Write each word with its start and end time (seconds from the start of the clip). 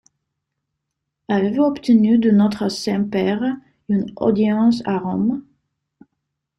Avez-vous 1.27 1.61
obtenu 1.61 2.17
de 2.17 2.31
notre 2.31 2.69
Saint-Père 2.69 3.43
une 3.87 4.11
audience 4.15 4.81
à 4.83 4.97
Rome? 4.97 5.43